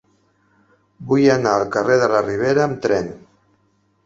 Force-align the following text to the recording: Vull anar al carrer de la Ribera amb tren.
Vull 1.11 1.27
anar 1.33 1.51
al 1.57 1.67
carrer 1.77 1.99
de 2.05 2.09
la 2.15 2.23
Ribera 2.27 2.65
amb 2.65 2.81
tren. 2.89 3.13